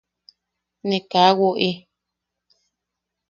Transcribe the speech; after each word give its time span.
–Ne 0.87 0.97
kaa 1.11 1.29
woʼi. 1.39 1.69